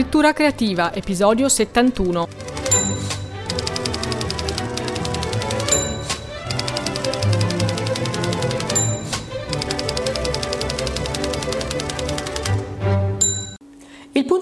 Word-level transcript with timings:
Scrittura 0.00 0.32
creativa, 0.32 0.94
episodio 0.94 1.46
71. 1.50 2.49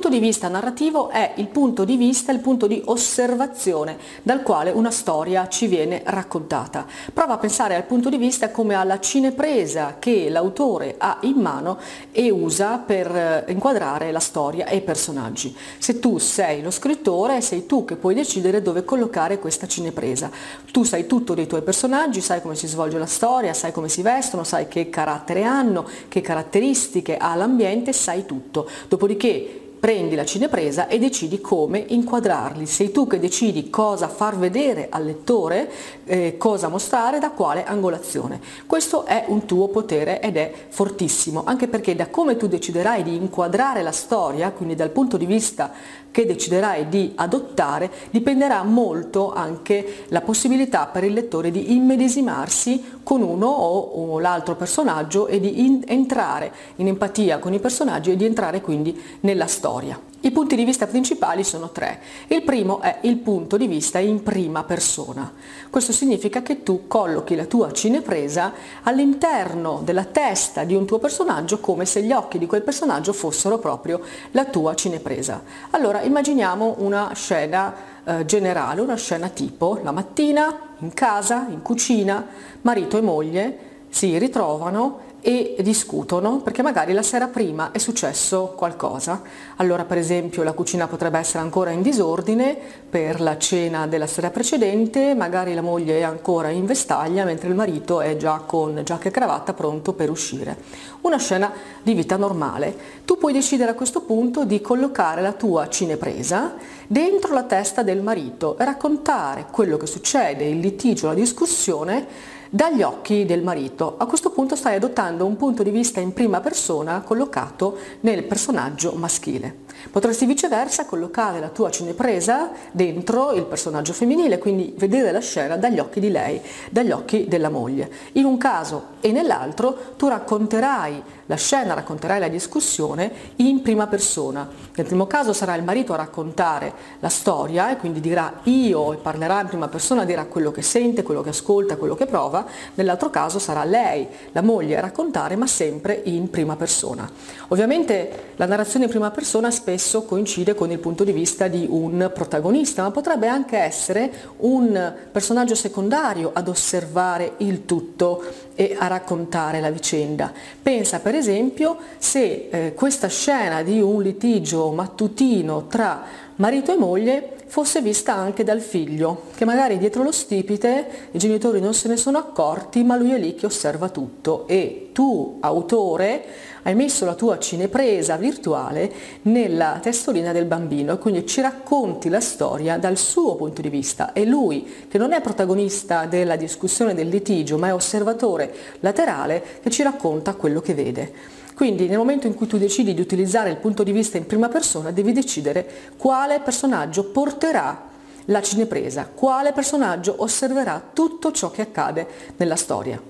Punto 0.08 0.22
di 0.24 0.26
vista 0.26 0.48
narrativo 0.48 1.10
è 1.10 1.32
il 1.34 1.48
punto 1.48 1.84
di 1.84 1.98
vista, 1.98 2.32
il 2.32 2.38
punto 2.38 2.66
di 2.66 2.80
osservazione 2.86 3.98
dal 4.22 4.42
quale 4.42 4.70
una 4.70 4.90
storia 4.90 5.48
ci 5.48 5.66
viene 5.66 6.00
raccontata. 6.02 6.86
Prova 7.12 7.34
a 7.34 7.38
pensare 7.38 7.74
al 7.74 7.84
punto 7.84 8.08
di 8.08 8.16
vista 8.16 8.50
come 8.50 8.74
alla 8.74 9.00
cinepresa 9.00 9.96
che 9.98 10.30
l'autore 10.30 10.94
ha 10.96 11.18
in 11.22 11.36
mano 11.36 11.78
e 12.10 12.30
usa 12.30 12.78
per 12.78 13.14
eh, 13.14 13.44
inquadrare 13.48 14.10
la 14.10 14.18
storia 14.18 14.64
e 14.64 14.76
i 14.76 14.80
personaggi. 14.80 15.54
Se 15.76 15.98
tu 15.98 16.16
sei 16.16 16.62
lo 16.62 16.70
scrittore, 16.70 17.42
sei 17.42 17.66
tu 17.66 17.84
che 17.84 17.96
puoi 17.96 18.14
decidere 18.14 18.62
dove 18.62 18.86
collocare 18.86 19.38
questa 19.38 19.66
cinepresa. 19.66 20.30
Tu 20.72 20.84
sai 20.84 21.06
tutto 21.06 21.34
dei 21.34 21.46
tuoi 21.46 21.60
personaggi, 21.60 22.22
sai 22.22 22.40
come 22.40 22.54
si 22.54 22.66
svolge 22.66 22.96
la 22.96 23.04
storia, 23.04 23.52
sai 23.52 23.72
come 23.72 23.90
si 23.90 24.00
vestono, 24.00 24.42
sai 24.42 24.68
che 24.68 24.88
carattere 24.88 25.42
hanno, 25.42 25.86
che 26.08 26.22
caratteristiche 26.22 27.18
ha 27.18 27.34
l'ambiente, 27.34 27.92
sai 27.92 28.24
tutto. 28.24 28.66
Dopodiché 28.88 29.66
prendi 29.78 30.14
la 30.14 30.24
cinepresa 30.24 30.88
e 30.88 30.98
decidi 30.98 31.40
come 31.40 31.84
inquadrarli. 31.88 32.66
Sei 32.66 32.90
tu 32.90 33.06
che 33.06 33.18
decidi 33.18 33.70
cosa 33.70 34.08
far 34.08 34.36
vedere 34.36 34.88
al 34.90 35.04
lettore, 35.04 35.70
eh, 36.04 36.36
cosa 36.36 36.68
mostrare, 36.68 37.18
da 37.18 37.30
quale 37.30 37.64
angolazione. 37.64 38.40
Questo 38.66 39.04
è 39.04 39.24
un 39.28 39.46
tuo 39.46 39.68
potere 39.68 40.20
ed 40.20 40.36
è 40.36 40.52
fortissimo, 40.68 41.44
anche 41.44 41.68
perché 41.68 41.94
da 41.94 42.08
come 42.08 42.36
tu 42.36 42.46
deciderai 42.48 43.02
di 43.02 43.14
inquadrare 43.14 43.82
la 43.82 43.92
storia, 43.92 44.50
quindi 44.50 44.74
dal 44.74 44.90
punto 44.90 45.16
di 45.16 45.26
vista 45.26 45.72
che 46.10 46.26
deciderai 46.26 46.88
di 46.88 47.12
adottare, 47.14 47.90
dipenderà 48.10 48.62
molto 48.62 49.32
anche 49.32 50.04
la 50.08 50.20
possibilità 50.20 50.86
per 50.86 51.04
il 51.04 51.12
lettore 51.12 51.50
di 51.50 51.74
immedesimarsi 51.74 52.82
con 53.08 53.22
uno 53.22 53.46
o, 53.46 53.78
o 53.78 54.20
l'altro 54.20 54.54
personaggio 54.54 55.28
e 55.28 55.40
di 55.40 55.64
in, 55.64 55.82
entrare 55.86 56.52
in 56.76 56.88
empatia 56.88 57.38
con 57.38 57.54
i 57.54 57.58
personaggi 57.58 58.10
e 58.10 58.16
di 58.16 58.26
entrare 58.26 58.60
quindi 58.60 59.00
nella 59.20 59.46
storia. 59.46 59.98
I 60.20 60.32
punti 60.32 60.56
di 60.56 60.64
vista 60.64 60.88
principali 60.88 61.44
sono 61.44 61.70
tre. 61.70 62.00
Il 62.26 62.42
primo 62.42 62.80
è 62.80 62.98
il 63.02 63.18
punto 63.18 63.56
di 63.56 63.68
vista 63.68 64.00
in 64.00 64.24
prima 64.24 64.64
persona. 64.64 65.32
Questo 65.70 65.92
significa 65.92 66.42
che 66.42 66.64
tu 66.64 66.88
collochi 66.88 67.36
la 67.36 67.44
tua 67.44 67.70
cinepresa 67.70 68.52
all'interno 68.82 69.80
della 69.84 70.02
testa 70.02 70.64
di 70.64 70.74
un 70.74 70.86
tuo 70.86 70.98
personaggio 70.98 71.60
come 71.60 71.84
se 71.86 72.02
gli 72.02 72.10
occhi 72.10 72.38
di 72.38 72.46
quel 72.46 72.62
personaggio 72.62 73.12
fossero 73.12 73.58
proprio 73.58 74.00
la 74.32 74.44
tua 74.44 74.74
cinepresa. 74.74 75.40
Allora 75.70 76.02
immaginiamo 76.02 76.74
una 76.78 77.12
scena 77.14 77.72
eh, 78.02 78.24
generale, 78.24 78.80
una 78.80 78.96
scena 78.96 79.28
tipo 79.28 79.78
la 79.84 79.92
mattina 79.92 80.74
in 80.80 80.92
casa, 80.94 81.46
in 81.48 81.62
cucina, 81.62 82.26
marito 82.62 82.98
e 82.98 83.02
moglie 83.02 83.58
si 83.88 84.18
ritrovano 84.18 85.06
e 85.20 85.56
discutono 85.60 86.40
perché 86.40 86.62
magari 86.62 86.92
la 86.92 87.02
sera 87.02 87.26
prima 87.26 87.72
è 87.72 87.78
successo 87.78 88.54
qualcosa. 88.56 89.22
Allora 89.56 89.84
per 89.84 89.98
esempio 89.98 90.42
la 90.42 90.52
cucina 90.52 90.86
potrebbe 90.86 91.18
essere 91.18 91.40
ancora 91.40 91.70
in 91.70 91.82
disordine 91.82 92.56
per 92.88 93.20
la 93.20 93.36
cena 93.36 93.86
della 93.86 94.06
sera 94.06 94.30
precedente, 94.30 95.14
magari 95.14 95.54
la 95.54 95.60
moglie 95.60 95.98
è 95.98 96.02
ancora 96.02 96.50
in 96.50 96.66
vestaglia 96.66 97.24
mentre 97.24 97.48
il 97.48 97.54
marito 97.54 98.00
è 98.00 98.16
già 98.16 98.42
con 98.46 98.80
giacca 98.84 99.08
e 99.08 99.10
cravatta 99.10 99.52
pronto 99.52 99.92
per 99.92 100.10
uscire. 100.10 100.56
Una 101.00 101.18
scena 101.18 101.52
di 101.82 101.94
vita 101.94 102.16
normale. 102.16 102.76
Tu 103.04 103.18
puoi 103.18 103.32
decidere 103.32 103.72
a 103.72 103.74
questo 103.74 104.02
punto 104.02 104.44
di 104.44 104.60
collocare 104.60 105.20
la 105.20 105.32
tua 105.32 105.68
cinepresa 105.68 106.54
dentro 106.86 107.34
la 107.34 107.42
testa 107.44 107.82
del 107.82 108.02
marito 108.02 108.56
e 108.58 108.64
raccontare 108.64 109.46
quello 109.50 109.76
che 109.76 109.86
succede, 109.86 110.44
il 110.44 110.58
litigio, 110.58 111.08
la 111.08 111.14
discussione 111.14 112.36
dagli 112.50 112.82
occhi 112.82 113.24
del 113.24 113.42
marito. 113.42 113.96
A 113.98 114.06
questo 114.06 114.30
punto 114.30 114.56
stai 114.56 114.76
adottando 114.76 115.26
un 115.26 115.36
punto 115.36 115.62
di 115.62 115.70
vista 115.70 116.00
in 116.00 116.12
prima 116.12 116.40
persona 116.40 117.00
collocato 117.02 117.76
nel 118.00 118.24
personaggio 118.24 118.92
maschile. 118.92 119.66
Potresti 119.90 120.26
viceversa 120.26 120.84
collocare 120.84 121.40
la 121.40 121.48
tua 121.48 121.70
cinepresa 121.70 122.50
dentro 122.72 123.32
il 123.32 123.44
personaggio 123.44 123.94
femminile, 123.94 124.38
quindi 124.38 124.74
vedere 124.76 125.12
la 125.12 125.20
scena 125.20 125.56
dagli 125.56 125.78
occhi 125.78 125.98
di 125.98 126.10
lei, 126.10 126.40
dagli 126.70 126.90
occhi 126.90 127.26
della 127.26 127.48
moglie. 127.48 127.90
In 128.12 128.26
un 128.26 128.36
caso 128.36 128.96
e 129.00 129.12
nell'altro 129.12 129.94
tu 129.96 130.06
racconterai 130.08 131.02
la 131.26 131.36
scena, 131.36 131.74
racconterai 131.74 132.20
la 132.20 132.28
discussione 132.28 133.10
in 133.36 133.62
prima 133.62 133.86
persona. 133.86 134.48
Nel 134.74 134.86
primo 134.86 135.06
caso 135.06 135.32
sarà 135.32 135.54
il 135.54 135.62
marito 135.62 135.94
a 135.94 135.96
raccontare 135.96 136.72
la 137.00 137.08
storia 137.08 137.70
e 137.70 137.76
quindi 137.76 138.00
dirà 138.00 138.40
io 138.44 138.92
e 138.92 138.96
parlerà 138.96 139.40
in 139.40 139.48
prima 139.48 139.68
persona, 139.68 140.04
dirà 140.04 140.26
quello 140.26 140.50
che 140.50 140.62
sente, 140.62 141.02
quello 141.02 141.22
che 141.22 141.30
ascolta, 141.30 141.76
quello 141.76 141.94
che 141.94 142.06
prova. 142.06 142.46
Nell'altro 142.74 143.10
caso 143.10 143.38
sarà 143.38 143.64
lei, 143.64 144.06
la 144.32 144.42
moglie, 144.42 144.76
a 144.76 144.80
raccontare 144.80 145.36
ma 145.36 145.46
sempre 145.46 146.00
in 146.04 146.28
prima 146.30 146.56
persona. 146.56 147.10
Ovviamente 147.48 148.32
la 148.36 148.46
narrazione 148.46 148.84
in 148.86 148.90
prima 148.90 149.10
persona 149.10 149.50
spesso 149.50 149.77
coincide 150.04 150.54
con 150.54 150.70
il 150.70 150.78
punto 150.78 151.04
di 151.04 151.12
vista 151.12 151.48
di 151.48 151.66
un 151.68 152.10
protagonista, 152.12 152.82
ma 152.82 152.90
potrebbe 152.90 153.28
anche 153.28 153.56
essere 153.58 154.10
un 154.38 154.94
personaggio 155.10 155.54
secondario 155.54 156.30
ad 156.32 156.48
osservare 156.48 157.34
il 157.38 157.64
tutto 157.64 158.22
e 158.54 158.76
a 158.78 158.86
raccontare 158.86 159.60
la 159.60 159.70
vicenda. 159.70 160.32
Pensa 160.62 161.00
per 161.00 161.14
esempio 161.14 161.76
se 161.98 162.48
eh, 162.50 162.74
questa 162.74 163.08
scena 163.08 163.62
di 163.62 163.80
un 163.80 164.02
litigio 164.02 164.70
mattutino 164.72 165.66
tra 165.66 166.02
marito 166.36 166.72
e 166.72 166.76
moglie 166.76 167.37
fosse 167.48 167.80
vista 167.80 168.14
anche 168.14 168.44
dal 168.44 168.60
figlio, 168.60 169.22
che 169.34 169.44
magari 169.44 169.78
dietro 169.78 170.02
lo 170.02 170.12
stipite 170.12 171.08
i 171.10 171.18
genitori 171.18 171.60
non 171.60 171.74
se 171.74 171.88
ne 171.88 171.96
sono 171.96 172.18
accorti, 172.18 172.84
ma 172.84 172.96
lui 172.96 173.12
è 173.12 173.18
lì 173.18 173.34
che 173.34 173.46
osserva 173.46 173.88
tutto 173.88 174.46
e 174.46 174.90
tu, 174.92 175.38
autore, 175.40 176.24
hai 176.64 176.74
messo 176.74 177.06
la 177.06 177.14
tua 177.14 177.38
cinepresa 177.38 178.16
virtuale 178.16 178.92
nella 179.22 179.78
testolina 179.80 180.32
del 180.32 180.44
bambino 180.44 180.92
e 180.92 180.98
quindi 180.98 181.26
ci 181.26 181.40
racconti 181.40 182.10
la 182.10 182.20
storia 182.20 182.76
dal 182.76 182.98
suo 182.98 183.34
punto 183.36 183.62
di 183.62 183.70
vista. 183.70 184.12
È 184.12 184.24
lui 184.24 184.70
che 184.88 184.98
non 184.98 185.12
è 185.12 185.20
protagonista 185.22 186.04
della 186.04 186.36
discussione 186.36 186.94
del 186.94 187.08
litigio, 187.08 187.56
ma 187.56 187.68
è 187.68 187.74
osservatore 187.74 188.52
laterale 188.80 189.42
che 189.62 189.70
ci 189.70 189.82
racconta 189.82 190.34
quello 190.34 190.60
che 190.60 190.74
vede. 190.74 191.37
Quindi 191.58 191.88
nel 191.88 191.98
momento 191.98 192.28
in 192.28 192.34
cui 192.34 192.46
tu 192.46 192.56
decidi 192.56 192.94
di 192.94 193.00
utilizzare 193.00 193.50
il 193.50 193.56
punto 193.56 193.82
di 193.82 193.90
vista 193.90 194.16
in 194.16 194.26
prima 194.26 194.46
persona, 194.46 194.92
devi 194.92 195.10
decidere 195.10 195.68
quale 195.96 196.38
personaggio 196.38 197.06
porterà 197.06 197.88
la 198.26 198.40
cinepresa, 198.40 199.10
quale 199.12 199.50
personaggio 199.50 200.14
osserverà 200.18 200.80
tutto 200.92 201.32
ciò 201.32 201.50
che 201.50 201.62
accade 201.62 202.06
nella 202.36 202.54
storia. 202.54 203.02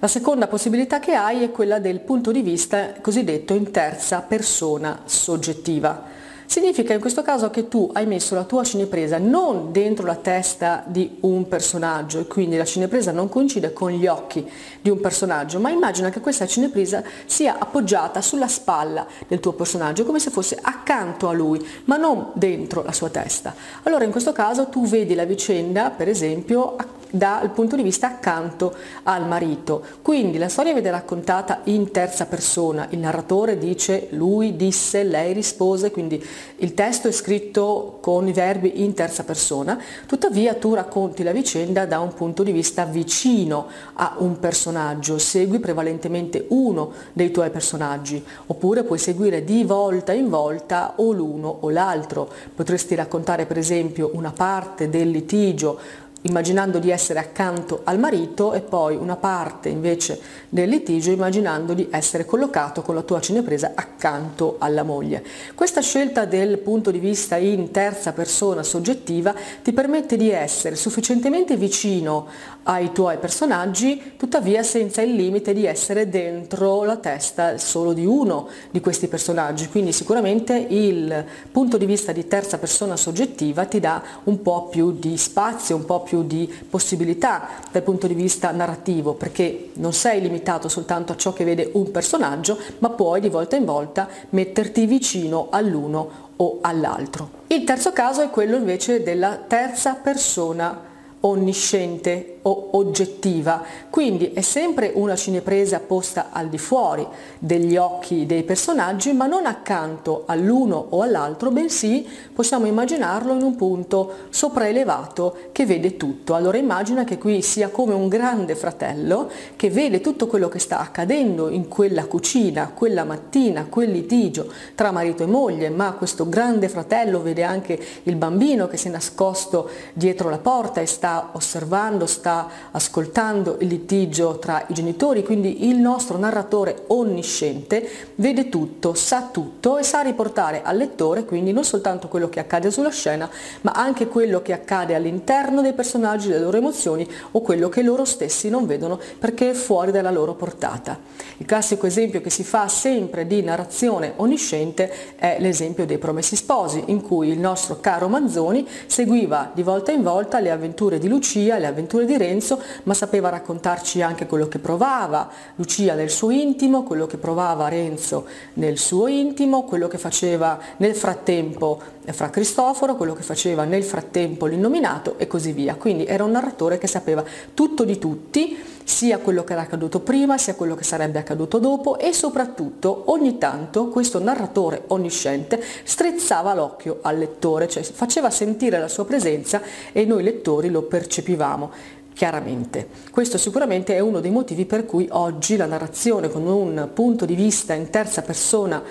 La 0.00 0.08
seconda 0.08 0.48
possibilità 0.48 0.98
che 0.98 1.14
hai 1.14 1.44
è 1.44 1.52
quella 1.52 1.78
del 1.78 2.00
punto 2.00 2.32
di 2.32 2.42
vista 2.42 2.94
cosiddetto 3.00 3.54
in 3.54 3.70
terza 3.70 4.20
persona 4.20 5.02
soggettiva. 5.04 6.15
Significa 6.46 6.94
in 6.94 7.00
questo 7.00 7.22
caso 7.22 7.50
che 7.50 7.68
tu 7.68 7.90
hai 7.92 8.06
messo 8.06 8.34
la 8.34 8.44
tua 8.44 8.62
cinepresa 8.62 9.18
non 9.18 9.72
dentro 9.72 10.06
la 10.06 10.14
testa 10.14 10.84
di 10.86 11.18
un 11.20 11.48
personaggio 11.48 12.20
e 12.20 12.26
quindi 12.26 12.56
la 12.56 12.64
cinepresa 12.64 13.10
non 13.12 13.28
coincide 13.28 13.72
con 13.72 13.90
gli 13.90 14.06
occhi 14.06 14.48
di 14.80 14.88
un 14.88 15.00
personaggio, 15.00 15.58
ma 15.58 15.70
immagina 15.70 16.10
che 16.10 16.20
questa 16.20 16.46
cinepresa 16.46 17.02
sia 17.26 17.56
appoggiata 17.58 18.22
sulla 18.22 18.48
spalla 18.48 19.06
del 19.26 19.40
tuo 19.40 19.52
personaggio, 19.52 20.04
come 20.04 20.20
se 20.20 20.30
fosse 20.30 20.56
accanto 20.60 21.28
a 21.28 21.32
lui, 21.32 21.64
ma 21.84 21.96
non 21.96 22.30
dentro 22.34 22.82
la 22.82 22.92
sua 22.92 23.08
testa. 23.08 23.54
Allora 23.82 24.04
in 24.04 24.10
questo 24.10 24.32
caso 24.32 24.68
tu 24.68 24.86
vedi 24.86 25.14
la 25.14 25.24
vicenda, 25.24 25.90
per 25.90 26.08
esempio, 26.08 26.76
dal 27.16 27.50
punto 27.50 27.76
di 27.76 27.82
vista 27.82 28.06
accanto 28.08 28.74
al 29.04 29.26
marito. 29.26 29.82
Quindi 30.02 30.38
la 30.38 30.48
storia 30.48 30.72
viene 30.72 30.90
raccontata 30.90 31.60
in 31.64 31.90
terza 31.90 32.26
persona, 32.26 32.86
il 32.90 32.98
narratore 32.98 33.58
dice 33.58 34.08
lui 34.10 34.56
disse, 34.56 35.02
lei 35.02 35.32
rispose, 35.32 35.90
quindi 35.90 36.24
il 36.56 36.74
testo 36.74 37.08
è 37.08 37.12
scritto 37.12 37.98
con 38.00 38.26
i 38.28 38.32
verbi 38.32 38.82
in 38.82 38.94
terza 38.94 39.24
persona, 39.24 39.78
tuttavia 40.06 40.54
tu 40.54 40.74
racconti 40.74 41.22
la 41.22 41.32
vicenda 41.32 41.86
da 41.86 42.00
un 42.00 42.14
punto 42.14 42.42
di 42.42 42.52
vista 42.52 42.84
vicino 42.84 43.66
a 43.94 44.16
un 44.18 44.38
personaggio, 44.38 45.18
segui 45.18 45.58
prevalentemente 45.58 46.46
uno 46.48 46.92
dei 47.12 47.30
tuoi 47.30 47.50
personaggi, 47.50 48.22
oppure 48.46 48.84
puoi 48.84 48.98
seguire 48.98 49.44
di 49.44 49.64
volta 49.64 50.12
in 50.12 50.28
volta 50.28 50.94
o 50.96 51.12
l'uno 51.12 51.58
o 51.60 51.70
l'altro. 51.70 52.28
Potresti 52.54 52.94
raccontare 52.94 53.46
per 53.46 53.58
esempio 53.58 54.10
una 54.14 54.32
parte 54.32 54.88
del 54.88 55.10
litigio 55.10 55.78
immaginando 56.22 56.78
di 56.78 56.90
essere 56.90 57.18
accanto 57.18 57.82
al 57.84 57.98
marito 57.98 58.52
e 58.52 58.60
poi 58.60 58.96
una 58.96 59.16
parte 59.16 59.68
invece 59.68 60.20
del 60.48 60.68
litigio 60.68 61.10
immaginando 61.10 61.72
di 61.72 61.88
essere 61.90 62.24
collocato 62.24 62.82
con 62.82 62.94
la 62.94 63.02
tua 63.02 63.20
cinepresa 63.20 63.72
accanto 63.74 64.56
alla 64.58 64.82
moglie. 64.82 65.24
Questa 65.54 65.80
scelta 65.80 66.24
del 66.24 66.58
punto 66.58 66.90
di 66.90 66.98
vista 66.98 67.36
in 67.36 67.70
terza 67.70 68.12
persona 68.12 68.62
soggettiva 68.62 69.34
ti 69.62 69.72
permette 69.72 70.16
di 70.16 70.30
essere 70.30 70.74
sufficientemente 70.74 71.56
vicino 71.56 72.26
ai 72.64 72.90
tuoi 72.92 73.18
personaggi, 73.18 74.14
tuttavia 74.16 74.62
senza 74.62 75.00
il 75.02 75.14
limite 75.14 75.52
di 75.52 75.66
essere 75.66 76.08
dentro 76.08 76.82
la 76.82 76.96
testa 76.96 77.58
solo 77.58 77.92
di 77.92 78.04
uno 78.04 78.48
di 78.70 78.80
questi 78.80 79.06
personaggi. 79.06 79.68
Quindi 79.68 79.92
sicuramente 79.92 80.56
il 80.56 81.24
punto 81.52 81.76
di 81.76 81.86
vista 81.86 82.10
di 82.12 82.26
terza 82.26 82.58
persona 82.58 82.96
soggettiva 82.96 83.66
ti 83.66 83.78
dà 83.78 84.02
un 84.24 84.42
po' 84.42 84.66
più 84.66 84.92
di 84.92 85.16
spazio, 85.16 85.76
un 85.76 85.84
po' 85.84 86.02
più 86.02 86.15
di 86.22 86.52
possibilità 86.68 87.48
dal 87.70 87.82
punto 87.82 88.06
di 88.06 88.14
vista 88.14 88.50
narrativo, 88.50 89.14
perché 89.14 89.70
non 89.74 89.92
sei 89.92 90.20
limitato 90.20 90.68
soltanto 90.68 91.12
a 91.12 91.16
ciò 91.16 91.32
che 91.32 91.44
vede 91.44 91.70
un 91.74 91.90
personaggio, 91.90 92.58
ma 92.78 92.90
puoi 92.90 93.20
di 93.20 93.28
volta 93.28 93.56
in 93.56 93.64
volta 93.64 94.08
metterti 94.30 94.86
vicino 94.86 95.48
all'uno 95.50 96.24
o 96.36 96.58
all'altro. 96.60 97.30
Il 97.48 97.64
terzo 97.64 97.92
caso 97.92 98.22
è 98.22 98.30
quello 98.30 98.56
invece 98.56 99.02
della 99.02 99.38
terza 99.46 99.94
persona 99.94 100.94
onnisciente 101.20 102.35
o 102.46 102.68
oggettiva, 102.72 103.62
quindi 103.90 104.32
è 104.32 104.40
sempre 104.40 104.92
una 104.94 105.16
cinepresa 105.16 105.80
posta 105.80 106.28
al 106.30 106.48
di 106.48 106.58
fuori 106.58 107.04
degli 107.38 107.76
occhi 107.76 108.24
dei 108.24 108.44
personaggi, 108.44 109.12
ma 109.12 109.26
non 109.26 109.46
accanto 109.46 110.22
all'uno 110.26 110.86
o 110.90 111.02
all'altro, 111.02 111.50
bensì 111.50 112.06
possiamo 112.32 112.66
immaginarlo 112.66 113.34
in 113.34 113.42
un 113.42 113.56
punto 113.56 114.12
sopraelevato 114.28 115.36
che 115.50 115.66
vede 115.66 115.96
tutto. 115.96 116.34
Allora 116.34 116.56
immagina 116.56 117.02
che 117.02 117.18
qui 117.18 117.42
sia 117.42 117.68
come 117.68 117.94
un 117.94 118.08
grande 118.08 118.54
fratello 118.54 119.28
che 119.56 119.68
vede 119.68 120.00
tutto 120.00 120.28
quello 120.28 120.48
che 120.48 120.60
sta 120.60 120.78
accadendo 120.78 121.48
in 121.48 121.66
quella 121.66 122.06
cucina, 122.06 122.70
quella 122.72 123.02
mattina, 123.02 123.66
quel 123.68 123.90
litigio 123.90 124.52
tra 124.76 124.92
marito 124.92 125.24
e 125.24 125.26
moglie, 125.26 125.68
ma 125.68 125.92
questo 125.94 126.28
grande 126.28 126.68
fratello 126.68 127.20
vede 127.20 127.42
anche 127.42 127.78
il 128.04 128.14
bambino 128.14 128.68
che 128.68 128.76
si 128.76 128.86
è 128.86 128.90
nascosto 128.90 129.68
dietro 129.92 130.30
la 130.30 130.38
porta 130.38 130.80
e 130.80 130.86
sta 130.86 131.30
osservando, 131.32 132.06
sta 132.06 132.34
ascoltando 132.70 133.56
il 133.60 133.68
litigio 133.68 134.38
tra 134.38 134.64
i 134.68 134.74
genitori, 134.74 135.22
quindi 135.22 135.68
il 135.68 135.76
nostro 135.76 136.18
narratore 136.18 136.84
onnisciente 136.88 137.88
vede 138.16 138.48
tutto, 138.48 138.94
sa 138.94 139.28
tutto 139.30 139.78
e 139.78 139.82
sa 139.82 140.00
riportare 140.00 140.62
al 140.62 140.76
lettore 140.76 141.24
quindi 141.24 141.52
non 141.52 141.64
soltanto 141.64 142.08
quello 142.08 142.28
che 142.28 142.40
accade 142.40 142.70
sulla 142.70 142.90
scena, 142.90 143.28
ma 143.62 143.72
anche 143.72 144.06
quello 144.06 144.42
che 144.42 144.52
accade 144.52 144.94
all'interno 144.94 145.60
dei 145.60 145.74
personaggi, 145.74 146.28
le 146.28 146.38
loro 146.38 146.56
emozioni 146.56 147.06
o 147.32 147.40
quello 147.40 147.68
che 147.68 147.82
loro 147.82 148.04
stessi 148.04 148.48
non 148.48 148.66
vedono 148.66 148.98
perché 149.18 149.50
è 149.50 149.54
fuori 149.54 149.90
dalla 149.90 150.10
loro 150.10 150.34
portata. 150.34 150.98
Il 151.38 151.46
classico 151.46 151.86
esempio 151.86 152.20
che 152.20 152.30
si 152.30 152.44
fa 152.44 152.66
sempre 152.68 153.26
di 153.26 153.42
narrazione 153.42 154.14
onnisciente 154.16 155.16
è 155.16 155.36
l'esempio 155.38 155.84
dei 155.84 155.98
Promessi 155.98 156.36
Sposi, 156.36 156.84
in 156.86 157.02
cui 157.02 157.28
il 157.28 157.38
nostro 157.38 157.78
caro 157.80 158.08
Manzoni 158.08 158.66
seguiva 158.86 159.50
di 159.52 159.62
volta 159.62 159.92
in 159.92 160.02
volta 160.02 160.40
le 160.40 160.50
avventure 160.50 160.98
di 160.98 161.08
Lucia, 161.08 161.58
le 161.58 161.66
avventure 161.66 162.06
di 162.06 162.15
Renzo, 162.16 162.60
ma 162.84 162.94
sapeva 162.94 163.28
raccontarci 163.28 164.02
anche 164.02 164.26
quello 164.26 164.48
che 164.48 164.58
provava 164.58 165.30
Lucia 165.56 165.94
nel 165.94 166.10
suo 166.10 166.30
intimo, 166.30 166.82
quello 166.82 167.06
che 167.06 167.16
provava 167.16 167.68
Renzo 167.68 168.26
nel 168.54 168.78
suo 168.78 169.06
intimo, 169.06 169.64
quello 169.64 169.88
che 169.88 169.98
faceva 169.98 170.58
nel 170.78 170.94
frattempo 170.94 171.80
fra 172.04 172.30
Cristoforo, 172.30 172.96
quello 172.96 173.14
che 173.14 173.22
faceva 173.22 173.64
nel 173.64 173.84
frattempo 173.84 174.46
l'innominato 174.46 175.14
e 175.18 175.26
così 175.26 175.52
via. 175.52 175.74
Quindi 175.74 176.04
era 176.06 176.24
un 176.24 176.30
narratore 176.30 176.78
che 176.78 176.86
sapeva 176.86 177.24
tutto 177.54 177.84
di 177.84 177.98
tutti, 177.98 178.56
sia 178.86 179.18
quello 179.18 179.42
che 179.42 179.52
era 179.52 179.62
accaduto 179.62 179.98
prima, 179.98 180.38
sia 180.38 180.54
quello 180.54 180.76
che 180.76 180.84
sarebbe 180.84 181.18
accaduto 181.18 181.58
dopo 181.58 181.98
e 181.98 182.12
soprattutto 182.12 183.02
ogni 183.06 183.36
tanto 183.36 183.88
questo 183.88 184.22
narratore 184.22 184.84
onnisciente 184.86 185.60
strizzava 185.82 186.54
l'occhio 186.54 187.00
al 187.02 187.18
lettore, 187.18 187.66
cioè 187.66 187.82
faceva 187.82 188.30
sentire 188.30 188.78
la 188.78 188.86
sua 188.86 189.04
presenza 189.04 189.60
e 189.90 190.04
noi 190.04 190.22
lettori 190.22 190.70
lo 190.70 190.82
percepivamo 190.82 191.70
chiaramente. 192.14 192.86
Questo 193.10 193.38
sicuramente 193.38 193.96
è 193.96 193.98
uno 193.98 194.20
dei 194.20 194.30
motivi 194.30 194.66
per 194.66 194.86
cui 194.86 195.08
oggi 195.10 195.56
la 195.56 195.66
narrazione 195.66 196.30
con 196.30 196.46
un 196.46 196.90
punto 196.94 197.26
di 197.26 197.34
vista 197.34 197.74
in 197.74 197.90
terza 197.90 198.22
persona 198.22 198.82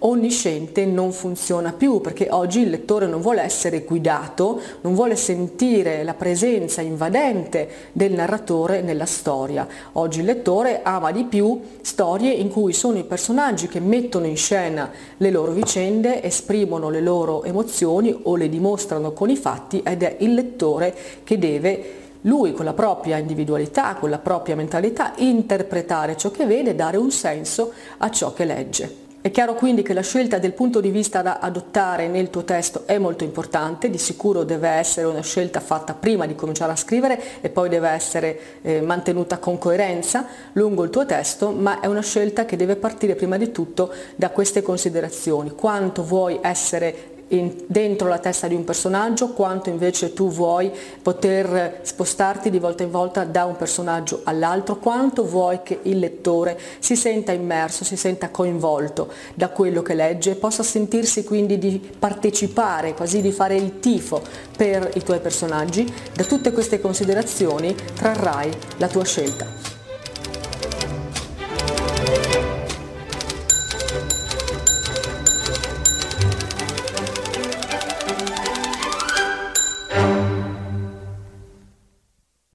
onnisciente 0.00 0.84
non 0.84 1.12
funziona 1.12 1.72
più 1.72 2.00
perché 2.00 2.28
oggi 2.30 2.60
il 2.60 2.70
lettore 2.70 3.06
non 3.06 3.20
vuole 3.20 3.42
essere 3.42 3.80
guidato, 3.80 4.60
non 4.82 4.94
vuole 4.94 5.16
sentire 5.16 6.04
la 6.04 6.14
presenza 6.14 6.80
invadente 6.80 7.68
del 7.92 8.12
narratore 8.12 8.80
nella 8.80 9.06
storia. 9.06 9.66
Oggi 9.92 10.20
il 10.20 10.26
lettore 10.26 10.82
ama 10.82 11.10
di 11.10 11.24
più 11.24 11.60
storie 11.80 12.30
in 12.32 12.48
cui 12.48 12.72
sono 12.72 12.98
i 12.98 13.04
personaggi 13.04 13.68
che 13.68 13.80
mettono 13.80 14.26
in 14.26 14.36
scena 14.36 14.90
le 15.16 15.30
loro 15.30 15.52
vicende, 15.52 16.22
esprimono 16.22 16.90
le 16.90 17.00
loro 17.00 17.42
emozioni 17.44 18.16
o 18.22 18.36
le 18.36 18.48
dimostrano 18.48 19.12
con 19.12 19.30
i 19.30 19.36
fatti 19.36 19.82
ed 19.84 20.02
è 20.02 20.16
il 20.20 20.34
lettore 20.34 20.94
che 21.24 21.38
deve 21.38 22.06
lui 22.22 22.52
con 22.52 22.64
la 22.64 22.72
propria 22.72 23.16
individualità, 23.16 23.94
con 23.94 24.10
la 24.10 24.18
propria 24.18 24.56
mentalità, 24.56 25.12
interpretare 25.16 26.16
ciò 26.16 26.30
che 26.30 26.46
vede 26.46 26.70
e 26.70 26.74
dare 26.74 26.96
un 26.96 27.10
senso 27.10 27.72
a 27.98 28.10
ciò 28.10 28.32
che 28.32 28.44
legge. 28.44 29.07
È 29.28 29.30
chiaro 29.30 29.54
quindi 29.56 29.82
che 29.82 29.92
la 29.92 30.00
scelta 30.00 30.38
del 30.38 30.54
punto 30.54 30.80
di 30.80 30.88
vista 30.88 31.20
da 31.20 31.36
adottare 31.38 32.08
nel 32.08 32.30
tuo 32.30 32.44
testo 32.44 32.84
è 32.86 32.96
molto 32.96 33.24
importante, 33.24 33.90
di 33.90 33.98
sicuro 33.98 34.42
deve 34.42 34.70
essere 34.70 35.06
una 35.06 35.20
scelta 35.20 35.60
fatta 35.60 35.92
prima 35.92 36.24
di 36.24 36.34
cominciare 36.34 36.72
a 36.72 36.76
scrivere 36.76 37.20
e 37.42 37.50
poi 37.50 37.68
deve 37.68 37.90
essere 37.90 38.40
eh, 38.62 38.80
mantenuta 38.80 39.36
con 39.36 39.58
coerenza 39.58 40.26
lungo 40.52 40.82
il 40.82 40.88
tuo 40.88 41.04
testo, 41.04 41.50
ma 41.50 41.80
è 41.80 41.86
una 41.86 42.00
scelta 42.00 42.46
che 42.46 42.56
deve 42.56 42.76
partire 42.76 43.16
prima 43.16 43.36
di 43.36 43.52
tutto 43.52 43.92
da 44.16 44.30
queste 44.30 44.62
considerazioni. 44.62 45.50
Quanto 45.50 46.02
vuoi 46.02 46.38
essere 46.40 47.17
in, 47.28 47.64
dentro 47.66 48.08
la 48.08 48.18
testa 48.18 48.46
di 48.46 48.54
un 48.54 48.64
personaggio, 48.64 49.32
quanto 49.32 49.68
invece 49.68 50.12
tu 50.12 50.30
vuoi 50.30 50.70
poter 51.02 51.80
spostarti 51.82 52.50
di 52.50 52.58
volta 52.58 52.82
in 52.82 52.90
volta 52.90 53.24
da 53.24 53.44
un 53.44 53.56
personaggio 53.56 54.20
all'altro, 54.24 54.76
quanto 54.76 55.24
vuoi 55.24 55.60
che 55.62 55.80
il 55.82 55.98
lettore 55.98 56.58
si 56.78 56.96
senta 56.96 57.32
immerso, 57.32 57.84
si 57.84 57.96
senta 57.96 58.30
coinvolto 58.30 59.12
da 59.34 59.48
quello 59.48 59.82
che 59.82 59.94
legge, 59.94 60.34
possa 60.36 60.62
sentirsi 60.62 61.24
quindi 61.24 61.58
di 61.58 61.80
partecipare, 61.98 62.94
quasi 62.94 63.20
di 63.20 63.32
fare 63.32 63.56
il 63.56 63.78
tifo 63.80 64.22
per 64.56 64.90
i 64.94 65.02
tuoi 65.02 65.20
personaggi. 65.20 65.86
Da 66.14 66.24
tutte 66.24 66.52
queste 66.52 66.80
considerazioni 66.80 67.74
trarrai 67.94 68.50
la 68.78 68.88
tua 68.88 69.04
scelta. 69.04 69.77